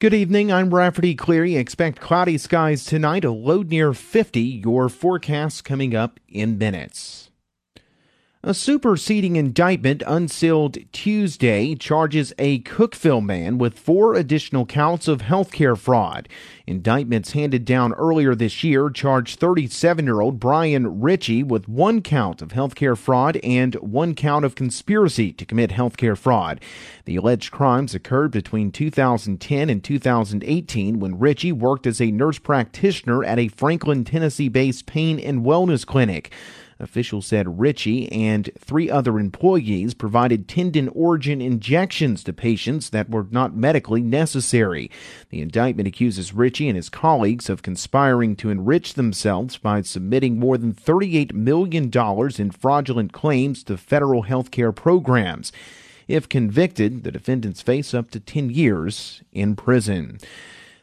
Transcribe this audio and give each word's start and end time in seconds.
Good 0.00 0.14
evening. 0.14 0.52
I'm 0.52 0.72
Rafferty 0.72 1.16
Cleary. 1.16 1.56
Expect 1.56 1.98
cloudy 1.98 2.38
skies 2.38 2.84
tonight, 2.84 3.24
a 3.24 3.32
low 3.32 3.62
near 3.62 3.92
50. 3.92 4.40
Your 4.40 4.88
forecast 4.88 5.64
coming 5.64 5.96
up 5.96 6.20
in 6.28 6.56
minutes. 6.56 7.27
A 8.44 8.54
superseding 8.54 9.34
indictment 9.34 10.00
unsealed 10.06 10.78
Tuesday 10.92 11.74
charges 11.74 12.32
a 12.38 12.60
Cookeville 12.60 13.24
man 13.24 13.58
with 13.58 13.76
four 13.76 14.14
additional 14.14 14.64
counts 14.64 15.08
of 15.08 15.22
healthcare 15.22 15.76
fraud. 15.76 16.28
Indictments 16.64 17.32
handed 17.32 17.64
down 17.64 17.92
earlier 17.94 18.36
this 18.36 18.62
year 18.62 18.90
charged 18.90 19.40
37 19.40 20.04
year 20.04 20.20
old 20.20 20.38
Brian 20.38 21.00
Ritchie 21.00 21.42
with 21.42 21.66
one 21.66 22.00
count 22.00 22.40
of 22.40 22.50
healthcare 22.50 22.96
fraud 22.96 23.38
and 23.42 23.74
one 23.76 24.14
count 24.14 24.44
of 24.44 24.54
conspiracy 24.54 25.32
to 25.32 25.44
commit 25.44 25.70
healthcare 25.70 26.16
fraud. 26.16 26.60
The 27.06 27.16
alleged 27.16 27.50
crimes 27.50 27.92
occurred 27.92 28.30
between 28.30 28.70
2010 28.70 29.68
and 29.68 29.82
2018 29.82 31.00
when 31.00 31.18
Ritchie 31.18 31.50
worked 31.50 31.88
as 31.88 32.00
a 32.00 32.12
nurse 32.12 32.38
practitioner 32.38 33.24
at 33.24 33.40
a 33.40 33.48
Franklin, 33.48 34.04
Tennessee 34.04 34.48
based 34.48 34.86
pain 34.86 35.18
and 35.18 35.44
wellness 35.44 35.84
clinic. 35.84 36.30
Officials 36.80 37.26
said 37.26 37.58
Ritchie 37.58 38.10
and 38.12 38.50
three 38.56 38.88
other 38.88 39.18
employees 39.18 39.94
provided 39.94 40.46
tendon 40.46 40.88
origin 40.90 41.40
injections 41.40 42.22
to 42.24 42.32
patients 42.32 42.90
that 42.90 43.10
were 43.10 43.26
not 43.30 43.56
medically 43.56 44.00
necessary. 44.00 44.90
The 45.30 45.40
indictment 45.40 45.88
accuses 45.88 46.32
Ritchie 46.32 46.68
and 46.68 46.76
his 46.76 46.88
colleagues 46.88 47.50
of 47.50 47.62
conspiring 47.62 48.36
to 48.36 48.50
enrich 48.50 48.94
themselves 48.94 49.56
by 49.56 49.82
submitting 49.82 50.38
more 50.38 50.56
than 50.56 50.72
$38 50.72 51.32
million 51.32 51.90
in 52.38 52.50
fraudulent 52.52 53.12
claims 53.12 53.64
to 53.64 53.76
federal 53.76 54.22
health 54.22 54.52
care 54.52 54.70
programs. 54.70 55.52
If 56.06 56.28
convicted, 56.28 57.02
the 57.02 57.12
defendants 57.12 57.60
face 57.60 57.92
up 57.92 58.10
to 58.12 58.20
10 58.20 58.50
years 58.50 59.22
in 59.32 59.56
prison. 59.56 60.18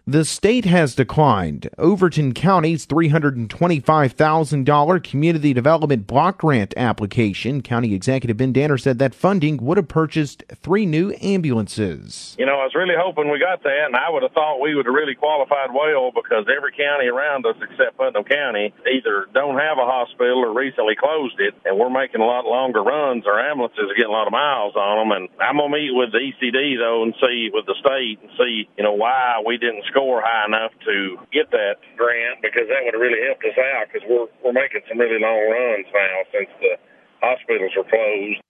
The 0.07 0.23
state 0.23 0.65
has 0.65 0.93
declined 0.93 1.67
Overton 1.79 2.35
County's 2.35 2.85
$325,000 2.85 5.03
community 5.03 5.51
development 5.51 6.05
block 6.05 6.37
grant 6.37 6.75
application. 6.77 7.63
County 7.63 7.95
Executive 7.95 8.37
Ben 8.37 8.53
Danner 8.53 8.77
said 8.77 8.99
that 8.99 9.15
funding 9.15 9.57
would 9.65 9.77
have 9.77 9.87
purchased 9.87 10.43
three 10.61 10.85
new 10.85 11.15
ambulances. 11.23 12.35
You 12.37 12.45
know, 12.45 12.59
I 12.61 12.65
was 12.69 12.75
really 12.75 12.93
hoping 12.93 13.31
we 13.31 13.39
got 13.39 13.63
that, 13.63 13.85
and 13.89 13.95
I 13.95 14.11
would 14.11 14.21
have 14.21 14.33
thought 14.33 14.61
we 14.61 14.75
would 14.75 14.85
have 14.85 14.93
really 14.93 15.15
qualified 15.15 15.73
well 15.73 16.11
because 16.13 16.45
every 16.55 16.73
county 16.77 17.07
around 17.09 17.47
us 17.47 17.55
except 17.57 17.97
Putnam 17.97 18.25
County 18.25 18.75
either 18.85 19.25
don't 19.33 19.57
have 19.57 19.79
a 19.81 19.89
hospital 19.89 20.45
or 20.45 20.53
recently 20.53 20.93
closed 20.93 21.39
it, 21.39 21.55
and 21.65 21.79
we're 21.79 21.89
making 21.89 22.21
a 22.21 22.29
lot 22.29 22.45
longer 22.45 22.83
runs. 22.83 23.25
Our 23.25 23.39
ambulances 23.41 23.89
are 23.89 23.95
getting 23.97 24.13
a 24.13 24.13
lot 24.13 24.27
of 24.27 24.33
miles 24.33 24.75
on 24.75 24.97
them, 25.01 25.11
and 25.17 25.29
I'm 25.41 25.57
going 25.57 25.71
to 25.71 25.77
meet 25.81 25.95
with 25.97 26.11
the 26.13 26.21
ECD, 26.21 26.77
though, 26.77 27.01
and 27.01 27.15
see 27.17 27.49
with 27.49 27.65
the 27.65 27.73
state 27.81 28.21
and 28.21 28.29
see, 28.37 28.69
you 28.77 28.83
know, 28.85 28.93
why 28.93 29.41
we 29.41 29.57
didn't 29.57 29.81
score 29.95 30.21
high 30.23 30.45
enough 30.45 30.71
to 30.83 31.17
get 31.31 31.49
that 31.51 31.75
grant 31.95 32.41
because 32.41 32.67
that 32.67 32.83
would 32.83 32.93
have 32.93 33.01
really 33.01 33.25
helped 33.25 33.45
us 33.45 33.57
out 33.57 33.87
because 33.91 34.07
we're 34.09 34.27
we're 34.43 34.53
making 34.53 34.81
some 34.89 34.99
really 34.99 35.19
long 35.19 35.39
runs 35.49 35.87
now 35.93 36.17
since 36.31 36.49
the 36.59 36.75
hospitals 37.21 37.71
are 37.77 37.87
closed. 37.87 38.41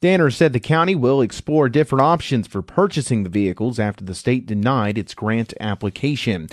Danner 0.00 0.30
said 0.30 0.52
the 0.52 0.60
county 0.60 0.94
will 0.94 1.22
explore 1.22 1.70
different 1.70 2.02
options 2.02 2.46
for 2.46 2.60
purchasing 2.60 3.22
the 3.22 3.30
vehicles 3.30 3.78
after 3.78 4.04
the 4.04 4.14
state 4.14 4.44
denied 4.44 4.98
its 4.98 5.14
grant 5.14 5.54
application. 5.60 6.46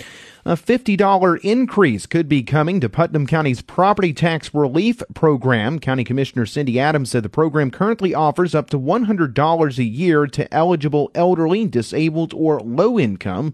A 0.46 0.54
$50 0.54 1.38
increase 1.44 2.06
could 2.06 2.30
be 2.30 2.42
coming 2.42 2.80
to 2.80 2.88
Putnam 2.88 3.26
County's 3.26 3.60
property 3.60 4.14
tax 4.14 4.54
relief 4.54 5.02
program. 5.12 5.80
County 5.80 6.02
Commissioner 6.02 6.46
Cindy 6.46 6.80
Adams 6.80 7.10
said 7.10 7.24
the 7.24 7.28
program 7.28 7.70
currently 7.70 8.14
offers 8.14 8.54
up 8.54 8.70
to 8.70 8.78
$100 8.78 9.78
a 9.78 9.84
year 9.84 10.26
to 10.28 10.54
eligible 10.54 11.10
elderly, 11.14 11.66
disabled, 11.66 12.32
or 12.32 12.58
low 12.60 12.98
income 12.98 13.52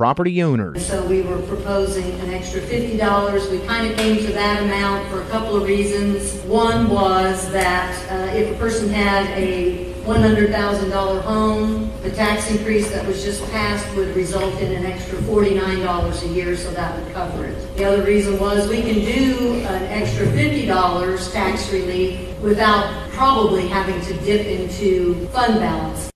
property 0.00 0.42
owners. 0.42 0.86
So 0.86 1.04
we 1.06 1.20
were 1.20 1.42
proposing 1.42 2.10
an 2.20 2.30
extra 2.30 2.62
$50. 2.62 3.50
We 3.50 3.58
kind 3.66 3.86
of 3.86 3.98
came 3.98 4.16
to 4.16 4.32
that 4.32 4.62
amount 4.62 5.06
for 5.10 5.20
a 5.20 5.26
couple 5.26 5.54
of 5.54 5.64
reasons. 5.64 6.40
One 6.44 6.88
was 6.88 7.52
that 7.52 7.94
uh, 8.10 8.34
if 8.34 8.50
a 8.50 8.58
person 8.58 8.88
had 8.88 9.26
a 9.36 9.92
$100,000 10.04 11.20
home, 11.20 11.92
the 12.00 12.10
tax 12.12 12.50
increase 12.50 12.90
that 12.92 13.06
was 13.06 13.22
just 13.22 13.44
passed 13.50 13.94
would 13.94 14.16
result 14.16 14.58
in 14.62 14.72
an 14.72 14.86
extra 14.86 15.18
$49 15.18 16.22
a 16.22 16.28
year, 16.28 16.56
so 16.56 16.70
that 16.70 16.98
would 16.98 17.12
cover 17.12 17.44
it. 17.44 17.76
The 17.76 17.84
other 17.84 18.02
reason 18.02 18.40
was 18.40 18.70
we 18.70 18.80
can 18.80 19.04
do 19.04 19.56
an 19.66 19.82
extra 19.82 20.24
$50 20.28 21.32
tax 21.34 21.70
relief 21.70 22.40
without 22.40 23.10
probably 23.10 23.68
having 23.68 24.00
to 24.00 24.14
dip 24.24 24.46
into 24.46 25.26
fund 25.26 25.60
balance. 25.60 26.09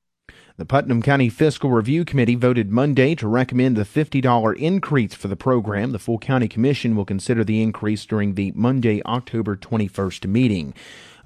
The 0.57 0.65
Putnam 0.65 1.03
County 1.03 1.31
Fiscal 1.31 1.73
Review 1.73 2.05
Committee 2.05 2.37
voted 2.37 2.71
Monday 2.71 3.17
to 3.17 3.27
recommend 3.27 3.77
the 3.77 3.83
$50 3.83 4.57
increase 4.57 5.13
for 5.13 5.27
the 5.27 5.35
program. 5.35 5.91
The 5.91 5.99
full 5.99 6.21
county 6.21 6.47
commission 6.47 6.95
will 6.95 7.05
consider 7.05 7.43
the 7.43 7.61
increase 7.61 8.07
during 8.07 8.35
the 8.35 8.53
Monday, 8.55 9.03
October 9.05 9.57
21st 9.57 10.29
meeting. 10.29 10.73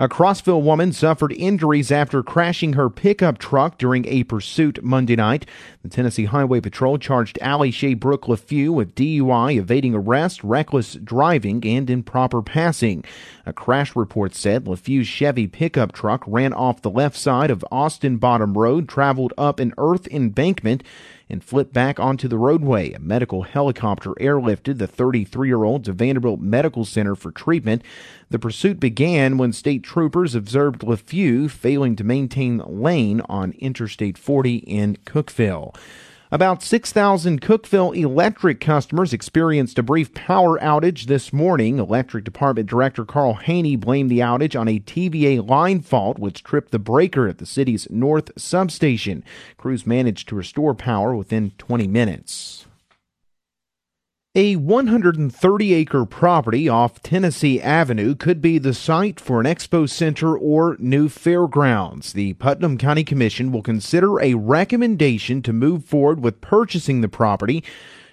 A 0.00 0.09
Crossville 0.09 0.62
woman 0.62 0.92
suffered 0.92 1.32
injuries 1.32 1.91
after 1.91 2.22
crashing 2.22 2.75
her 2.75 2.88
pickup 2.88 3.38
truck 3.38 3.78
during 3.78 4.06
a 4.06 4.22
pursuit 4.22 4.81
Monday 4.81 5.16
night. 5.16 5.44
The 5.82 5.88
Tennessee 5.88 6.26
Highway 6.26 6.60
Patrol 6.60 6.98
charged 6.98 7.36
Allie 7.41 7.72
Shea 7.72 7.94
Brooke 7.94 8.26
LeFew 8.26 8.70
with 8.70 8.94
DUI, 8.94 9.56
evading 9.56 9.97
arrest, 9.97 10.44
reckless 10.44 10.94
driving, 10.94 11.66
and 11.66 11.91
improper 11.91 12.42
passing. 12.42 13.03
A 13.44 13.53
crash 13.53 13.97
report 13.97 14.36
said 14.36 14.66
LeFew's 14.66 15.09
Chevy 15.09 15.48
pickup 15.48 15.91
truck 15.91 16.22
ran 16.28 16.53
off 16.53 16.80
the 16.80 16.91
left 16.91 17.16
side 17.16 17.50
of 17.50 17.65
Austin 17.72 18.19
Bottom 18.19 18.56
Road, 18.56 18.88
traveled 18.88 19.34
up 19.36 19.59
an 19.59 19.75
earth 19.78 20.06
embankment, 20.12 20.84
and 21.31 21.44
flipped 21.44 21.72
back 21.72 22.00
onto 22.00 22.28
the 22.28 22.39
roadway. 22.39 22.93
A 22.93 22.99
medical 22.99 23.43
helicopter 23.43 24.12
airlifted 24.21 24.78
the 24.78 24.87
33 24.87 25.49
year 25.49 25.65
old 25.65 25.84
to 25.84 25.93
Vanderbilt 25.93 26.41
Medical 26.41 26.84
Center 26.84 27.15
for 27.15 27.31
treatment. 27.31 27.83
The 28.31 28.39
pursuit 28.39 28.81
began 28.81 29.39
when 29.39 29.53
state 29.53 29.83
troopers 29.83 30.34
observed 30.34 30.81
LeFew 30.81 31.50
failing 31.50 31.97
to 31.97 32.05
maintain 32.05 32.59
lane 32.59 33.21
on 33.28 33.53
Interstate 33.53 34.19
40 34.19 34.56
in 34.56 34.97
Cookeville. 35.05 35.75
About 36.31 36.62
6,000 36.62 37.41
Cookeville 37.41 37.97
electric 37.97 38.61
customers 38.61 39.15
experienced 39.15 39.78
a 39.78 39.83
brief 39.83 40.12
power 40.12 40.59
outage 40.59 41.06
this 41.06 41.33
morning. 41.33 41.78
Electric 41.78 42.22
Department 42.22 42.69
Director 42.69 43.06
Carl 43.06 43.33
Haney 43.33 43.77
blamed 43.77 44.11
the 44.11 44.19
outage 44.19 44.59
on 44.59 44.69
a 44.69 44.78
TVA 44.78 45.49
line 45.49 45.81
fault, 45.81 46.19
which 46.19 46.44
tripped 46.44 46.71
the 46.71 46.78
breaker 46.78 47.28
at 47.28 47.39
the 47.39 47.47
city's 47.47 47.89
north 47.89 48.31
substation. 48.37 49.25
Crews 49.56 49.87
managed 49.87 50.28
to 50.28 50.34
restore 50.34 50.75
power 50.75 51.16
within 51.16 51.53
20 51.56 51.87
minutes. 51.87 52.66
A 54.38 54.54
130 54.54 55.75
acre 55.75 56.04
property 56.04 56.69
off 56.69 57.03
Tennessee 57.03 57.60
Avenue 57.60 58.15
could 58.15 58.41
be 58.41 58.59
the 58.59 58.72
site 58.72 59.19
for 59.19 59.41
an 59.41 59.47
expo 59.47 59.91
center 59.91 60.38
or 60.38 60.76
new 60.78 61.09
fairgrounds. 61.09 62.12
The 62.12 62.34
Putnam 62.34 62.78
County 62.78 63.03
Commission 63.03 63.50
will 63.50 63.62
consider 63.62 64.21
a 64.21 64.34
recommendation 64.34 65.43
to 65.43 65.53
move 65.53 65.84
forward 65.84 66.21
with 66.21 66.41
purchasing 66.41 67.00
the 67.00 67.09
property 67.09 67.65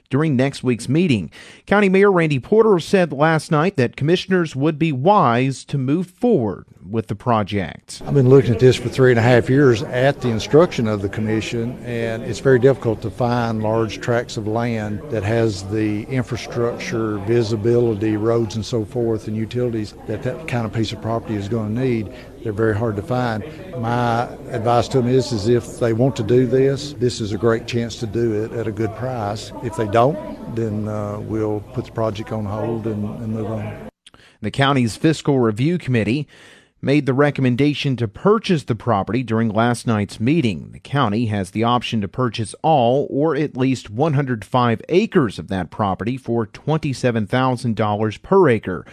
during 0.10 0.36
next 0.36 0.64
week's 0.64 0.90
meeting. 0.90 1.32
County 1.66 1.90
Mayor 1.90 2.12
Randy 2.12 2.40
Porter 2.40 2.80
said 2.80 3.12
last 3.12 3.52
night 3.52 3.76
that 3.76 3.96
commissioners 3.96 4.56
would 4.56 4.80
be 4.80 4.92
wise 4.92 5.64
to 5.66 5.78
move 5.78 6.08
forward 6.08 6.66
with 6.88 7.08
the 7.08 7.16
project. 7.16 8.02
I've 8.06 8.14
been 8.14 8.30
looking 8.30 8.54
at 8.54 8.60
this 8.60 8.76
for 8.76 8.90
three 8.90 9.12
and 9.12 9.20
a 9.20 9.24
half 9.24 9.50
years 9.50 9.82
at 9.84 10.22
the 10.22 10.30
instruction 10.30 10.88
of 10.88 11.02
the 11.02 11.10
commission, 11.10 11.78
and 11.84 12.24
it's 12.24 12.40
very 12.40 12.60
difficult 12.60 13.02
to 13.02 13.10
find 13.10 13.64
large 13.64 14.00
tracts 14.02 14.38
of 14.38 14.48
land 14.48 15.02
that 15.10 15.24
has 15.24 15.64
the 15.70 16.04
infrastructure, 16.04 17.18
visibility, 17.20 18.18
roads, 18.18 18.56
and 18.56 18.66
so 18.66 18.86
forth, 18.86 19.28
and 19.28 19.36
utilities 19.36 19.94
that 20.08 20.24
that 20.24 20.48
kind 20.48 20.66
of 20.66 20.74
piece 20.74 20.92
of 20.92 21.02
property 21.02 21.36
is 21.36 21.50
going 21.50 21.76
to 21.76 21.82
need. 21.82 22.14
They're 22.46 22.54
very 22.54 22.76
hard 22.76 22.96
to 22.98 23.02
find. 23.02 23.44
My 23.76 24.26
advice 24.52 24.88
to 24.90 25.00
them 25.00 25.08
is, 25.08 25.32
is 25.32 25.48
if 25.48 25.80
they 25.80 25.94
want 25.94 26.16
to 26.18 26.22
do 26.22 26.46
this, 26.46 26.94
this 26.94 27.20
is 27.20 27.32
a 27.32 27.40
great 27.40 27.66
chance 27.66 27.96
to 28.02 28.06
do 28.06 28.44
it 28.44 28.52
at 28.52 28.68
a 28.68 28.72
good 28.72 28.96
price. 28.98 29.52
If 29.64 29.76
they 29.78 29.88
don't, 29.88 30.56
then 30.56 30.88
uh, 30.88 31.22
we'll 31.22 31.62
put 31.74 31.86
the 31.86 31.92
project 31.92 32.32
on 32.32 32.46
hold 32.46 32.86
and, 32.86 33.03
and 33.20 33.34
move 33.34 33.47
on. 33.47 33.90
The 34.42 34.52
county's 34.52 34.96
fiscal 34.96 35.40
review 35.40 35.80
committee 35.80 36.28
made 36.84 37.08
the 37.08 37.16
recommendation 37.16 37.96
to 37.96 38.08
purchase 38.08 38.66
the 38.66 38.76
property 38.76 39.24
during 39.24 39.50
last 39.50 39.88
night's 39.88 40.20
meeting. 40.20 40.72
The 40.72 40.80
county 40.80 41.26
has 41.26 41.50
the 41.50 41.64
option 41.64 42.00
to 42.02 42.08
purchase 42.08 42.53
all 42.62 43.08
or 43.09 43.36
at 43.36 43.58
least 43.58 43.90
105 43.90 44.82
acres 44.90 45.40
of 45.40 45.48
that 45.48 45.72
property 45.72 46.16
for 46.16 46.46
$27,000 46.46 48.22
per 48.22 48.50
acre. 48.50 48.86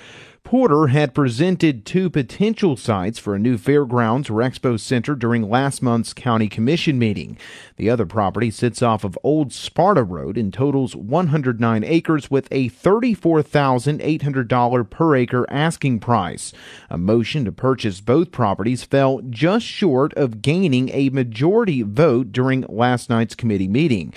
Porter 0.44 0.88
had 0.88 1.14
presented 1.14 1.86
two 1.86 2.10
potential 2.10 2.76
sites 2.76 3.18
for 3.18 3.34
a 3.34 3.38
new 3.38 3.56
fairgrounds 3.56 4.28
or 4.28 4.34
expo 4.34 4.78
center 4.78 5.14
during 5.14 5.48
last 5.48 5.80
month's 5.82 6.12
county 6.12 6.48
commission 6.48 6.98
meeting. 6.98 7.38
The 7.76 7.88
other 7.88 8.04
property 8.04 8.50
sits 8.50 8.82
off 8.82 9.04
of 9.04 9.16
Old 9.22 9.52
Sparta 9.52 10.02
Road 10.02 10.36
and 10.36 10.52
totals 10.52 10.96
109 10.96 11.84
acres 11.84 12.28
with 12.30 12.48
a 12.50 12.68
$34,800 12.70 14.90
per 14.90 15.16
acre 15.16 15.46
asking 15.48 16.00
price. 16.00 16.52
A 16.90 16.98
motion 16.98 17.44
to 17.44 17.52
purchase 17.52 18.00
both 18.00 18.32
properties 18.32 18.82
fell 18.84 19.20
just 19.30 19.64
short 19.64 20.12
of 20.14 20.42
gaining 20.42 20.88
a 20.90 21.10
majority 21.10 21.82
vote 21.82 22.32
during 22.32 22.62
last 22.68 23.08
night's 23.08 23.36
committee 23.36 23.68
meeting. 23.68 24.12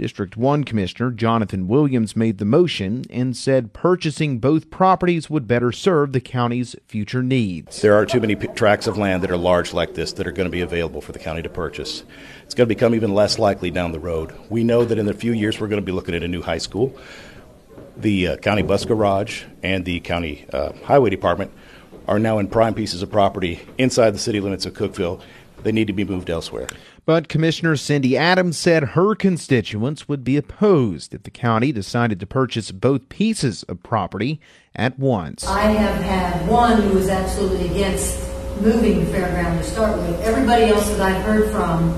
District 0.00 0.34
1 0.34 0.64
Commissioner 0.64 1.10
Jonathan 1.10 1.68
Williams 1.68 2.16
made 2.16 2.38
the 2.38 2.46
motion 2.46 3.04
and 3.10 3.36
said 3.36 3.74
purchasing 3.74 4.38
both 4.38 4.70
properties 4.70 5.28
would 5.28 5.46
better 5.46 5.70
serve 5.72 6.14
the 6.14 6.22
county's 6.22 6.74
future 6.86 7.22
needs. 7.22 7.82
There 7.82 7.94
are 7.94 8.06
too 8.06 8.18
many 8.18 8.34
p- 8.34 8.46
tracts 8.54 8.86
of 8.86 8.96
land 8.96 9.22
that 9.22 9.30
are 9.30 9.36
large 9.36 9.74
like 9.74 9.92
this 9.92 10.14
that 10.14 10.26
are 10.26 10.32
going 10.32 10.46
to 10.46 10.50
be 10.50 10.62
available 10.62 11.02
for 11.02 11.12
the 11.12 11.18
county 11.18 11.42
to 11.42 11.50
purchase. 11.50 12.02
It's 12.44 12.54
going 12.54 12.66
to 12.66 12.74
become 12.74 12.94
even 12.94 13.12
less 13.12 13.38
likely 13.38 13.70
down 13.70 13.92
the 13.92 14.00
road. 14.00 14.32
We 14.48 14.64
know 14.64 14.86
that 14.86 14.96
in 14.96 15.06
a 15.06 15.12
few 15.12 15.32
years 15.32 15.60
we're 15.60 15.68
going 15.68 15.82
to 15.82 15.84
be 15.84 15.92
looking 15.92 16.14
at 16.14 16.22
a 16.22 16.28
new 16.28 16.40
high 16.40 16.56
school. 16.56 16.96
The 17.94 18.28
uh, 18.28 18.36
county 18.38 18.62
bus 18.62 18.86
garage 18.86 19.44
and 19.62 19.84
the 19.84 20.00
county 20.00 20.46
uh, 20.50 20.72
highway 20.82 21.10
department 21.10 21.52
are 22.08 22.18
now 22.18 22.38
in 22.38 22.48
prime 22.48 22.72
pieces 22.72 23.02
of 23.02 23.10
property 23.10 23.60
inside 23.76 24.12
the 24.12 24.18
city 24.18 24.40
limits 24.40 24.64
of 24.64 24.72
Cookeville. 24.72 25.20
They 25.62 25.72
need 25.72 25.88
to 25.88 25.92
be 25.92 26.06
moved 26.06 26.30
elsewhere. 26.30 26.68
But 27.10 27.26
Commissioner 27.28 27.74
Cindy 27.74 28.16
Adams 28.16 28.56
said 28.56 28.90
her 28.90 29.16
constituents 29.16 30.08
would 30.08 30.22
be 30.22 30.36
opposed 30.36 31.12
if 31.12 31.24
the 31.24 31.30
county 31.32 31.72
decided 31.72 32.20
to 32.20 32.26
purchase 32.26 32.70
both 32.70 33.08
pieces 33.08 33.64
of 33.64 33.82
property 33.82 34.40
at 34.76 34.96
once. 34.96 35.44
I 35.44 35.72
have 35.72 36.00
had 36.04 36.48
one 36.48 36.80
who 36.80 36.94
was 36.94 37.08
absolutely 37.08 37.66
against 37.66 38.16
moving 38.60 39.00
the 39.00 39.10
fairground 39.10 39.58
to 39.58 39.64
start 39.64 39.98
with. 39.98 40.20
Everybody 40.20 40.66
else 40.66 40.88
that 40.90 41.00
I've 41.00 41.20
heard 41.24 41.50
from 41.50 41.88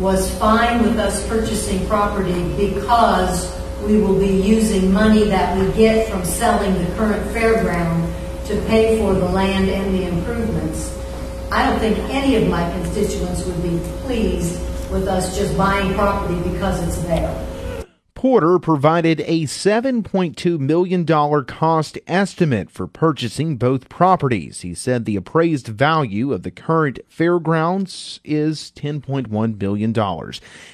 was 0.00 0.34
fine 0.38 0.82
with 0.82 0.98
us 0.98 1.28
purchasing 1.28 1.86
property 1.86 2.48
because 2.56 3.54
we 3.82 3.98
will 3.98 4.18
be 4.18 4.40
using 4.40 4.90
money 4.90 5.24
that 5.24 5.54
we 5.58 5.70
get 5.74 6.08
from 6.08 6.24
selling 6.24 6.72
the 6.82 6.90
current 6.94 7.22
fairground 7.34 8.10
to 8.46 8.58
pay 8.68 8.96
for 9.00 9.12
the 9.12 9.26
land 9.26 9.68
and 9.68 9.94
the 9.94 10.08
improvements. 10.08 11.03
I 11.54 11.70
don't 11.70 11.78
think 11.78 11.96
any 12.12 12.34
of 12.34 12.48
my 12.48 12.68
constituents 12.72 13.44
would 13.44 13.62
be 13.62 13.78
pleased 14.00 14.58
with 14.90 15.06
us 15.06 15.36
just 15.38 15.56
buying 15.56 15.94
property 15.94 16.34
because 16.50 16.82
it's 16.82 16.98
there. 17.06 17.32
Porter 18.16 18.58
provided 18.58 19.20
a 19.20 19.42
$7.2 19.42 20.58
million 20.58 21.06
cost 21.44 21.98
estimate 22.08 22.70
for 22.72 22.88
purchasing 22.88 23.56
both 23.56 23.88
properties. 23.88 24.62
He 24.62 24.74
said 24.74 25.04
the 25.04 25.14
appraised 25.14 25.68
value 25.68 26.32
of 26.32 26.42
the 26.42 26.50
current 26.50 26.98
fairgrounds 27.08 28.18
is 28.24 28.72
$10.1 28.74 29.56
billion. 29.56 29.92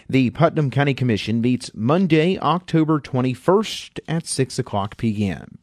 The 0.09 0.31
Putnam 0.31 0.71
County 0.71 0.95
Commission 0.95 1.43
meets 1.43 1.75
Monday, 1.75 2.39
October 2.39 3.01
21st 3.01 4.01
at 4.09 4.27
6 4.27 4.59
o'clock 4.59 4.97
p.m. 4.97 5.59